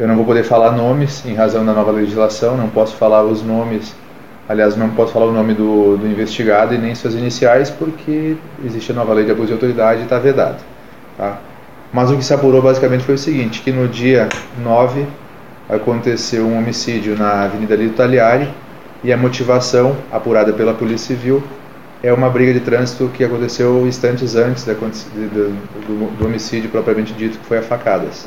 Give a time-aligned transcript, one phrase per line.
[0.00, 3.42] Eu não vou poder falar nomes em razão da nova legislação, não posso falar os
[3.42, 3.94] nomes,
[4.48, 8.34] aliás, não posso falar o nome do, do investigado e nem suas iniciais, porque
[8.64, 10.56] existe a nova lei de abuso de autoridade e está vedado.
[11.18, 11.36] Tá?
[11.92, 14.26] Mas o que se apurou basicamente foi o seguinte, que no dia
[14.64, 15.06] 9
[15.68, 18.48] aconteceu um homicídio na Avenida Lito Tagliari
[19.04, 21.42] e a motivação apurada pela Polícia Civil
[22.02, 27.44] é uma briga de trânsito que aconteceu instantes antes do, do, homicídio propriamente dito, que
[27.44, 28.26] foi a facadas.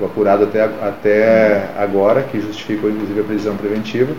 [0.00, 4.12] O apurado até, até agora, que justificou inclusive a prisão preventiva,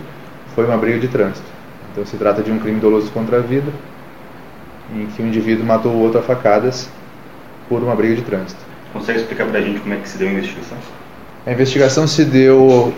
[0.54, 1.46] foi uma briga de trânsito.
[1.92, 3.70] Então se trata de um crime doloso contra a vida,
[4.94, 6.88] em que um indivíduo matou o outro a facadas
[7.68, 8.60] por uma briga de trânsito.
[8.92, 10.78] Consegue explicar para a gente como é que se deu a investigação?
[11.46, 12.94] A investigação se deu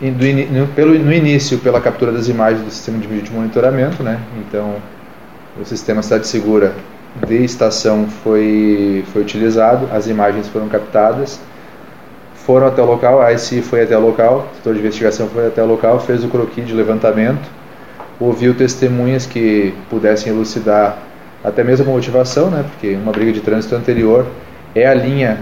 [0.00, 4.20] no, pelo, no início pela captura das imagens do sistema de vídeo de monitoramento, né?
[4.38, 4.76] Então
[5.60, 6.74] o sistema Cidade Segura
[7.26, 11.40] de estação foi, foi utilizado, as imagens foram captadas,
[12.44, 15.46] foram até o local, a ICI foi até o local, o setor de investigação foi
[15.46, 17.48] até o local, fez o croquis de levantamento,
[18.18, 20.98] ouviu testemunhas que pudessem elucidar
[21.42, 24.26] até mesmo a motivação, né, porque uma briga de trânsito anterior
[24.74, 25.38] é a linha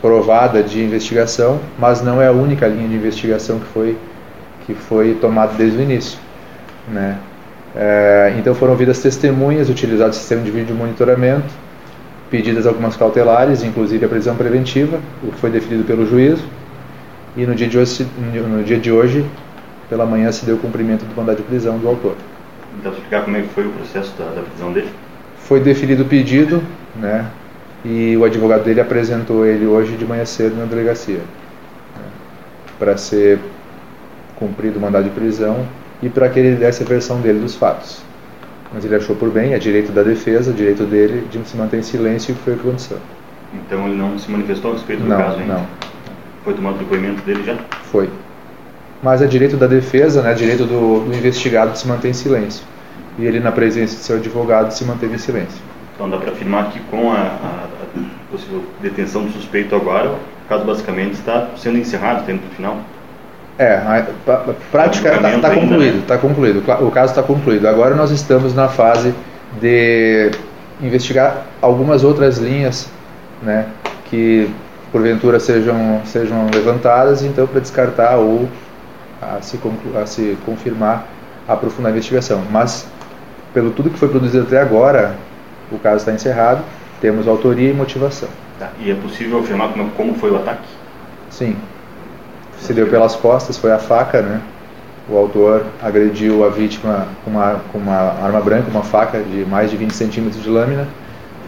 [0.00, 3.96] provada de investigação, mas não é a única linha de investigação que foi,
[4.66, 6.18] que foi tomada desde o início.
[6.88, 7.16] Né?
[7.74, 11.52] É, então foram ouvidas testemunhas, utilizado o sistema de vídeo monitoramento,
[12.30, 16.44] pedidas algumas cautelares, inclusive a prisão preventiva, o que foi definido pelo juízo,
[17.36, 18.06] e no dia de hoje,
[18.48, 19.24] no dia de hoje
[19.88, 22.14] pela manhã, se deu o cumprimento do mandado de prisão do autor.
[22.78, 24.88] Então, explicar como é que foi o processo da, da prisão dele?
[25.38, 26.62] Foi definido o pedido,
[26.96, 27.26] né,
[27.84, 32.04] e o advogado dele apresentou ele hoje de manhã cedo na delegacia, né,
[32.78, 33.38] para ser
[34.36, 35.66] cumprido o mandado de prisão
[36.02, 38.07] e para que ele desse a versão dele dos fatos.
[38.72, 41.82] Mas ele achou por bem, é direito da defesa, direito dele de se manter em
[41.82, 42.98] silêncio e foi o que aconteceu.
[43.54, 45.54] Então ele não se manifestou a respeito do não, caso ainda?
[45.54, 45.66] Não.
[46.44, 47.56] Foi tomado depoimento dele já?
[47.84, 48.08] Foi.
[49.02, 52.64] Mas é direito da defesa, né, direito do, do investigado de se manter em silêncio.
[53.18, 55.60] E ele, na presença de seu advogado, se manteve em silêncio.
[55.94, 60.48] Então dá para afirmar que com a, a, a, possível detenção do suspeito agora, o
[60.48, 62.78] caso basicamente está sendo encerrado, tendo final?
[63.58, 64.04] É,
[64.70, 66.62] prática está tá, tá concluído, está concluído.
[66.86, 67.66] O caso está concluído.
[67.66, 69.12] Agora nós estamos na fase
[69.60, 70.30] de
[70.80, 72.88] investigar algumas outras linhas,
[73.42, 73.66] né,
[74.04, 74.48] que
[74.92, 78.48] porventura sejam sejam levantadas, então para descartar ou
[79.20, 79.58] a se,
[80.00, 81.06] a se confirmar,
[81.48, 82.42] aprofundar a investigação.
[82.50, 82.86] Mas
[83.52, 85.16] pelo tudo que foi produzido até agora,
[85.72, 86.62] o caso está encerrado.
[87.00, 88.28] Temos autoria e motivação.
[88.58, 88.70] Tá.
[88.80, 90.66] E é possível afirmar como, como foi o ataque?
[91.30, 91.56] Sim,
[92.60, 94.40] se deu pelas costas, foi a faca, né?
[95.08, 99.70] O autor agrediu a vítima com uma, com uma arma branca, uma faca de mais
[99.70, 100.86] de 20 centímetros de lâmina,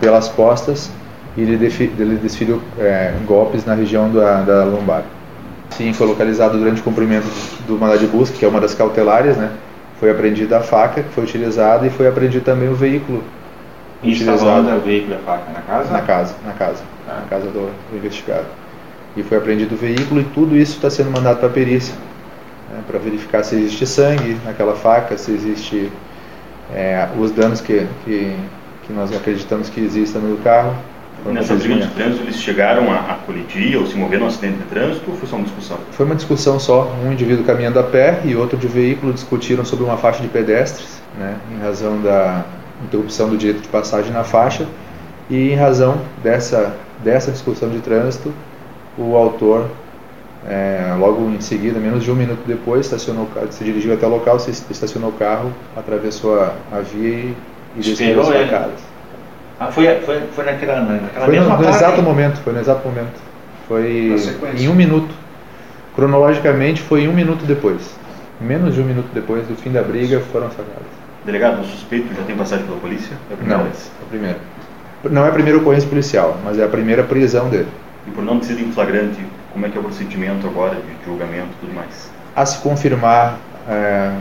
[0.00, 0.90] pelas costas,
[1.36, 1.66] e ele,
[1.98, 5.02] ele desferiu é, golpes na região da, da lombar.
[5.70, 7.26] Sim, foi localizado durante o cumprimento
[7.66, 9.50] do mandado de busca, que é uma das cautelares, né?
[9.98, 13.22] Foi apreendida a faca que foi utilizada e foi apreendido também o veículo.
[14.02, 14.74] E utilizado.
[14.74, 15.92] o veículo e a faca na casa?
[15.92, 17.20] Na casa, na casa, ah.
[17.20, 18.46] na casa do, do investigado
[19.16, 21.94] e foi apreendido o veículo e tudo isso está sendo mandado para a perícia
[22.70, 25.90] né, para verificar se existe sangue naquela faca, se existe
[26.72, 28.36] é, os danos que, que,
[28.86, 30.74] que, nós acreditamos que existam no carro.
[31.26, 34.64] Nessa briga de trânsito eles chegaram a, a colidir ou se mover no acidente de
[34.64, 35.76] trânsito ou foi só uma discussão?
[35.90, 39.84] Foi uma discussão só, um indivíduo caminhando a pé e outro de veículo discutiram sobre
[39.84, 42.44] uma faixa de pedestres, né, em razão da
[42.84, 44.66] interrupção do direito de passagem na faixa
[45.28, 48.32] e em razão dessa, dessa discussão de trânsito
[49.00, 49.66] o autor,
[50.46, 54.38] é, logo em seguida, menos de um minuto depois, estacionou, se dirigiu até o local,
[54.38, 57.36] se estacionou o carro, atravessou a, a via e,
[57.76, 58.80] e desceu as facadas.
[59.58, 62.86] Ah, foi, foi, foi naquela, naquela foi mesma no, no exato momento, foi no exato
[62.86, 63.20] momento.
[63.68, 64.14] Foi
[64.58, 65.14] em um minuto.
[65.94, 67.94] Cronologicamente foi um minuto depois.
[68.40, 70.88] Menos de um minuto depois do fim da briga foram facadas.
[71.24, 73.14] Delegado, o suspeito já tem passagem pela polícia?
[73.30, 73.90] É a primeira Não, vez?
[74.00, 74.38] É a primeira.
[75.10, 77.68] Não é a primeira ocorrência policial, mas é a primeira prisão dele.
[78.06, 79.20] E por não sido em flagrante,
[79.52, 82.10] como é que é o procedimento agora de julgamento e tudo mais?
[82.34, 83.38] A se confirmar,
[83.68, 84.12] é,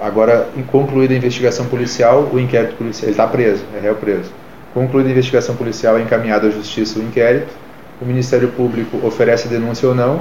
[0.00, 4.32] agora concluída a investigação policial, o inquérito policial, ele está preso, é réu preso.
[4.74, 7.52] Concluída a investigação policial, é encaminhado à justiça o inquérito,
[8.00, 10.20] o Ministério Público oferece denúncia ou não,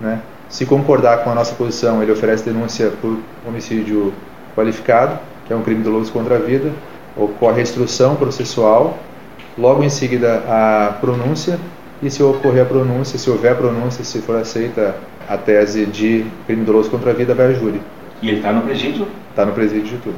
[0.00, 0.20] né?
[0.48, 4.14] Se concordar com a nossa posição, ele oferece denúncia por homicídio
[4.56, 6.72] qualificado, que é um crime doloso contra a vida,
[7.14, 8.96] ocorre a instrução processual,
[9.58, 11.58] logo em seguida a pronúncia
[12.02, 14.96] e se ocorrer a pronúncia, se houver a pronúncia, se for aceita
[15.28, 17.80] a tese de crime doloso contra a vida, vai a júri.
[18.22, 19.06] E ele está no presídio?
[19.30, 20.16] Está no presídio de tudo.